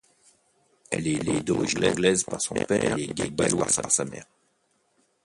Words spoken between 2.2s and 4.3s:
par son père et galloise par sa mère.